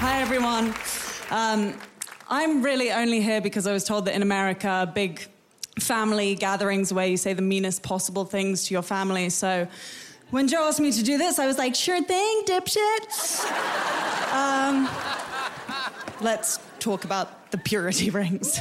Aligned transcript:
Hi, 0.00 0.22
everyone. 0.22 0.72
Um, 1.30 1.74
I'm 2.30 2.62
really 2.62 2.90
only 2.90 3.20
here 3.20 3.42
because 3.42 3.66
I 3.66 3.72
was 3.74 3.84
told 3.84 4.06
that 4.06 4.14
in 4.14 4.22
America, 4.22 4.90
big 4.94 5.28
family 5.78 6.34
gatherings 6.36 6.90
where 6.90 7.06
you 7.06 7.18
say 7.18 7.34
the 7.34 7.42
meanest 7.42 7.82
possible 7.82 8.24
things 8.24 8.64
to 8.68 8.72
your 8.72 8.82
family. 8.82 9.28
So 9.28 9.68
when 10.30 10.48
Joe 10.48 10.66
asked 10.66 10.80
me 10.80 10.90
to 10.90 11.02
do 11.02 11.18
this, 11.18 11.38
I 11.38 11.46
was 11.46 11.58
like, 11.58 11.74
sure 11.74 12.02
thing, 12.02 12.42
dipshit. 12.46 13.44
Um, 14.32 14.88
let's 16.22 16.60
talk 16.78 17.04
about 17.04 17.50
the 17.50 17.58
purity 17.58 18.08
rings. 18.20 18.58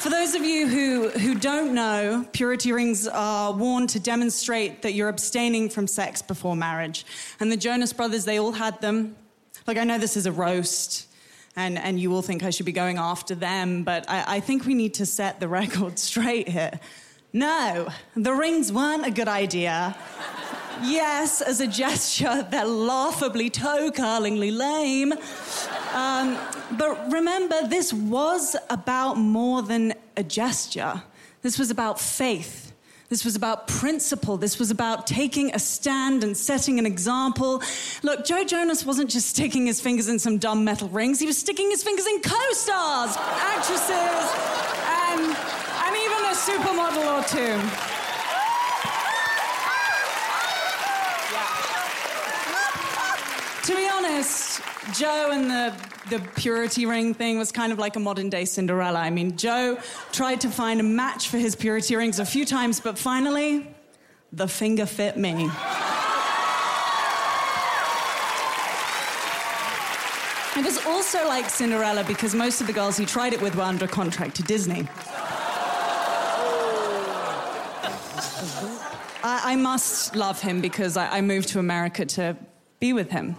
For 0.00 0.08
those 0.08 0.34
of 0.34 0.42
you 0.42 0.66
who, 0.66 1.10
who 1.10 1.34
don't 1.34 1.74
know, 1.74 2.24
purity 2.32 2.72
rings 2.72 3.06
are 3.06 3.52
worn 3.52 3.86
to 3.88 4.00
demonstrate 4.00 4.80
that 4.80 4.94
you're 4.94 5.10
abstaining 5.10 5.68
from 5.68 5.86
sex 5.86 6.22
before 6.22 6.56
marriage. 6.56 7.04
And 7.38 7.52
the 7.52 7.56
Jonas 7.58 7.92
Brothers, 7.92 8.24
they 8.24 8.38
all 8.38 8.52
had 8.52 8.80
them. 8.80 9.14
Like, 9.66 9.76
I 9.76 9.84
know 9.84 9.98
this 9.98 10.16
is 10.16 10.24
a 10.24 10.32
roast, 10.32 11.06
and, 11.54 11.78
and 11.78 12.00
you 12.00 12.14
all 12.14 12.22
think 12.22 12.42
I 12.42 12.48
should 12.48 12.64
be 12.64 12.72
going 12.72 12.96
after 12.96 13.34
them, 13.34 13.84
but 13.84 14.08
I, 14.08 14.36
I 14.36 14.40
think 14.40 14.64
we 14.64 14.72
need 14.72 14.94
to 14.94 15.04
set 15.04 15.38
the 15.38 15.48
record 15.48 15.98
straight 15.98 16.48
here. 16.48 16.80
No, 17.34 17.90
the 18.16 18.32
rings 18.32 18.72
weren't 18.72 19.06
a 19.06 19.10
good 19.10 19.28
idea. 19.28 19.94
Yes, 20.82 21.42
as 21.42 21.60
a 21.60 21.66
gesture, 21.66 22.48
they're 22.50 22.64
laughably 22.64 23.50
toe 23.50 23.90
curlingly 23.90 24.50
lame. 24.50 25.12
Um, 25.92 26.38
but 26.78 27.10
remember, 27.10 27.66
this 27.66 27.92
was 27.92 28.56
about 28.68 29.18
more 29.18 29.62
than 29.62 29.94
a 30.16 30.22
gesture. 30.22 31.02
This 31.42 31.58
was 31.58 31.70
about 31.70 31.98
faith. 31.98 32.72
This 33.08 33.24
was 33.24 33.34
about 33.34 33.66
principle. 33.66 34.36
This 34.36 34.60
was 34.60 34.70
about 34.70 35.08
taking 35.08 35.52
a 35.52 35.58
stand 35.58 36.22
and 36.22 36.36
setting 36.36 36.78
an 36.78 36.86
example. 36.86 37.60
Look, 38.04 38.24
Joe 38.24 38.44
Jonas 38.44 38.86
wasn't 38.86 39.10
just 39.10 39.28
sticking 39.28 39.66
his 39.66 39.80
fingers 39.80 40.08
in 40.08 40.20
some 40.20 40.38
dumb 40.38 40.64
metal 40.64 40.88
rings, 40.88 41.18
he 41.18 41.26
was 41.26 41.36
sticking 41.36 41.70
his 41.70 41.82
fingers 41.82 42.06
in 42.06 42.20
co 42.20 42.38
stars, 42.52 43.16
actresses, 43.16 43.90
and, 44.86 45.22
and 45.22 45.96
even 45.96 46.18
a 46.24 46.34
supermodel 46.38 47.18
or 47.18 47.24
two. 47.26 47.90
To 53.66 53.76
be 53.76 53.88
honest, 53.88 54.62
Joe 54.94 55.30
and 55.32 55.50
the, 55.50 55.74
the 56.08 56.20
purity 56.36 56.86
ring 56.86 57.12
thing 57.12 57.38
was 57.38 57.52
kind 57.52 57.72
of 57.72 57.78
like 57.78 57.96
a 57.96 58.00
modern 58.00 58.30
day 58.30 58.44
Cinderella. 58.46 58.98
I 58.98 59.10
mean, 59.10 59.36
Joe 59.36 59.78
tried 60.10 60.40
to 60.40 60.48
find 60.48 60.80
a 60.80 60.82
match 60.82 61.28
for 61.28 61.38
his 61.38 61.54
purity 61.54 61.96
rings 61.96 62.18
a 62.18 62.24
few 62.24 62.46
times, 62.46 62.80
but 62.80 62.98
finally, 62.98 63.74
the 64.32 64.48
finger 64.48 64.86
fit 64.86 65.16
me. 65.16 65.50
It 70.56 70.64
was 70.64 70.84
also 70.86 71.26
like 71.28 71.48
Cinderella 71.48 72.04
because 72.04 72.34
most 72.34 72.60
of 72.60 72.66
the 72.66 72.72
girls 72.72 72.96
he 72.96 73.06
tried 73.06 73.34
it 73.34 73.40
with 73.40 73.54
were 73.54 73.62
under 73.62 73.86
contract 73.86 74.36
to 74.36 74.42
Disney. 74.42 74.88
I, 79.22 79.52
I 79.52 79.56
must 79.56 80.16
love 80.16 80.40
him 80.40 80.60
because 80.60 80.96
I, 80.96 81.18
I 81.18 81.20
moved 81.20 81.50
to 81.50 81.58
America 81.58 82.06
to 82.06 82.36
be 82.78 82.92
with 82.92 83.10
him. 83.10 83.36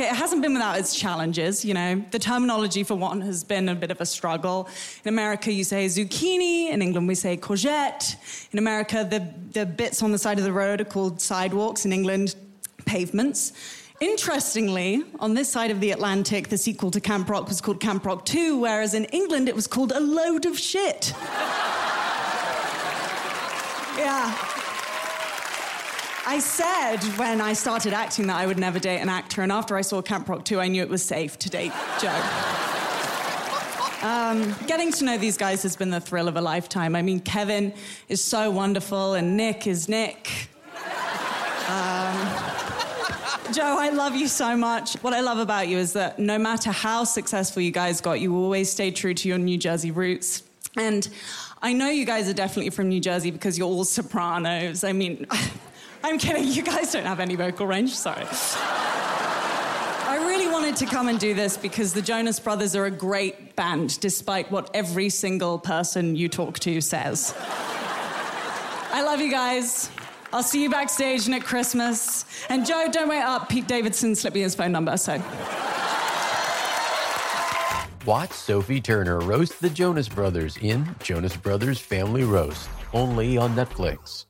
It 0.00 0.14
hasn't 0.14 0.42
been 0.42 0.52
without 0.52 0.78
its 0.78 0.94
challenges, 0.94 1.64
you 1.64 1.74
know. 1.74 2.04
The 2.10 2.18
terminology, 2.18 2.84
for 2.84 2.94
one, 2.94 3.20
has 3.22 3.42
been 3.42 3.68
a 3.68 3.74
bit 3.74 3.90
of 3.90 4.00
a 4.00 4.06
struggle. 4.06 4.68
In 5.04 5.08
America, 5.08 5.52
you 5.52 5.64
say 5.64 5.86
zucchini. 5.86 6.70
In 6.70 6.82
England, 6.82 7.08
we 7.08 7.14
say 7.14 7.36
courgette. 7.36 8.16
In 8.52 8.58
America, 8.58 9.06
the, 9.08 9.28
the 9.52 9.66
bits 9.66 10.02
on 10.02 10.12
the 10.12 10.18
side 10.18 10.38
of 10.38 10.44
the 10.44 10.52
road 10.52 10.80
are 10.80 10.84
called 10.84 11.20
sidewalks. 11.20 11.84
In 11.84 11.92
England, 11.92 12.36
pavements. 12.84 13.52
Interestingly, 14.00 15.02
on 15.18 15.34
this 15.34 15.50
side 15.50 15.72
of 15.72 15.80
the 15.80 15.90
Atlantic, 15.90 16.48
the 16.48 16.58
sequel 16.58 16.92
to 16.92 17.00
Camp 17.00 17.28
Rock 17.28 17.48
was 17.48 17.60
called 17.60 17.80
Camp 17.80 18.06
Rock 18.06 18.24
2, 18.24 18.56
whereas 18.60 18.94
in 18.94 19.06
England, 19.06 19.48
it 19.48 19.56
was 19.56 19.66
called 19.66 19.90
A 19.90 19.98
Load 19.98 20.46
of 20.46 20.56
Shit. 20.56 21.12
yeah. 23.98 24.57
I 26.28 26.40
said 26.40 26.98
when 27.16 27.40
I 27.40 27.54
started 27.54 27.94
acting 27.94 28.26
that 28.26 28.36
I 28.36 28.44
would 28.44 28.58
never 28.58 28.78
date 28.78 28.98
an 28.98 29.08
actor, 29.08 29.40
and 29.40 29.50
after 29.50 29.78
I 29.78 29.80
saw 29.80 30.02
Camp 30.02 30.28
Rock 30.28 30.44
2, 30.44 30.60
I 30.60 30.68
knew 30.68 30.82
it 30.82 30.88
was 30.90 31.02
safe 31.02 31.38
to 31.38 31.48
date 31.48 31.72
Joe. 32.00 32.22
Um, 34.00 34.54
getting 34.68 34.92
to 34.92 35.04
know 35.04 35.18
these 35.18 35.36
guys 35.36 35.64
has 35.64 35.74
been 35.74 35.90
the 35.90 36.00
thrill 36.00 36.28
of 36.28 36.36
a 36.36 36.40
lifetime. 36.40 36.94
I 36.94 37.02
mean, 37.02 37.18
Kevin 37.18 37.74
is 38.08 38.22
so 38.22 38.48
wonderful, 38.48 39.14
and 39.14 39.36
Nick 39.36 39.66
is 39.66 39.88
Nick. 39.88 40.48
Um, 41.66 42.16
Joe, 43.52 43.76
I 43.76 43.90
love 43.92 44.14
you 44.14 44.28
so 44.28 44.56
much. 44.56 44.94
What 45.02 45.14
I 45.14 45.20
love 45.20 45.38
about 45.38 45.66
you 45.66 45.78
is 45.78 45.94
that 45.94 46.20
no 46.20 46.38
matter 46.38 46.70
how 46.70 47.02
successful 47.02 47.60
you 47.60 47.72
guys 47.72 48.00
got, 48.00 48.20
you 48.20 48.36
always 48.36 48.70
stayed 48.70 48.94
true 48.94 49.14
to 49.14 49.28
your 49.28 49.38
New 49.38 49.58
Jersey 49.58 49.90
roots. 49.90 50.44
And 50.76 51.08
I 51.60 51.72
know 51.72 51.88
you 51.88 52.04
guys 52.04 52.28
are 52.28 52.34
definitely 52.34 52.70
from 52.70 52.88
New 52.88 53.00
Jersey 53.00 53.32
because 53.32 53.58
you're 53.58 53.66
all 53.66 53.84
sopranos. 53.84 54.84
I 54.84 54.92
mean, 54.92 55.26
I'm 56.02 56.18
kidding, 56.18 56.46
you 56.46 56.62
guys 56.62 56.92
don't 56.92 57.04
have 57.04 57.20
any 57.20 57.34
vocal 57.34 57.66
range, 57.66 57.94
sorry. 57.94 58.26
I 60.10 60.24
really 60.26 60.48
wanted 60.48 60.76
to 60.76 60.86
come 60.86 61.08
and 61.08 61.18
do 61.18 61.34
this 61.34 61.56
because 61.56 61.92
the 61.92 62.02
Jonas 62.02 62.40
Brothers 62.40 62.74
are 62.74 62.86
a 62.86 62.90
great 62.90 63.56
band, 63.56 64.00
despite 64.00 64.50
what 64.50 64.70
every 64.74 65.10
single 65.10 65.58
person 65.58 66.16
you 66.16 66.28
talk 66.28 66.58
to 66.60 66.80
says. 66.80 67.34
I 68.90 69.02
love 69.02 69.20
you 69.20 69.30
guys. 69.30 69.90
I'll 70.32 70.42
see 70.42 70.62
you 70.62 70.70
backstage 70.70 71.26
and 71.26 71.34
at 71.34 71.42
Christmas. 71.42 72.24
And 72.48 72.64
Joe, 72.66 72.88
don't 72.90 73.08
wait 73.08 73.22
up. 73.22 73.48
Pete 73.48 73.66
Davidson 73.66 74.14
slipped 74.14 74.34
me 74.34 74.42
his 74.42 74.54
phone 74.54 74.72
number, 74.72 74.96
so. 74.96 75.22
Watch 78.06 78.32
Sophie 78.32 78.80
Turner 78.80 79.20
roast 79.20 79.60
the 79.60 79.68
Jonas 79.68 80.08
Brothers 80.08 80.56
in 80.58 80.96
Jonas 81.02 81.36
Brothers 81.36 81.78
Family 81.78 82.24
Roast, 82.24 82.68
only 82.94 83.36
on 83.36 83.54
Netflix. 83.54 84.24